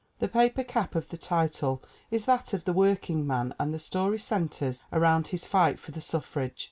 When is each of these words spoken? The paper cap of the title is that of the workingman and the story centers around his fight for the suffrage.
The 0.17 0.27
paper 0.27 0.63
cap 0.63 0.95
of 0.95 1.09
the 1.09 1.17
title 1.17 1.83
is 2.09 2.25
that 2.25 2.55
of 2.55 2.63
the 2.65 2.73
workingman 2.73 3.53
and 3.59 3.71
the 3.71 3.77
story 3.77 4.17
centers 4.17 4.81
around 4.91 5.27
his 5.27 5.45
fight 5.45 5.77
for 5.77 5.91
the 5.91 6.01
suffrage. 6.01 6.59